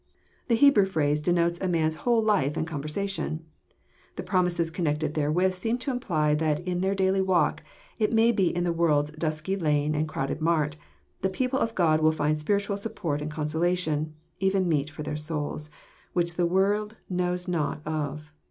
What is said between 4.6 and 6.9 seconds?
connected therewith seem to imply that in